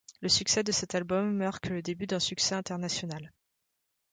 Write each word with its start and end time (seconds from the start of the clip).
Le 0.19 0.29
succès 0.29 0.63
de 0.63 0.71
cet 0.71 0.95
album 0.95 1.31
marque 1.37 1.67
le 1.69 1.83
début 1.83 2.07
d'un 2.07 2.17
succès 2.19 2.55
international. 2.55 3.31